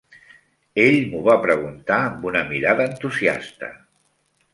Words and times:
ell 0.83 0.95
m'ho 1.09 1.19
va 1.27 1.35
preguntar 1.43 1.97
amb 2.05 2.25
una 2.31 2.41
mirada 2.53 2.87
entusiasta. 2.93 3.71